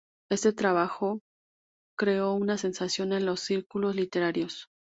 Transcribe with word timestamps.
Este 0.31 0.51
trabajo 0.51 1.19
creó 1.95 2.33
una 2.33 2.57
sensación 2.57 3.13
en 3.13 3.27
los 3.27 3.41
círculos 3.41 3.95
literarios. 3.95 4.67